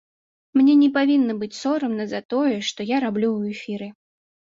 [0.59, 3.87] Мне не павінна быць сорамна за тое, што я раблю ў эфіры.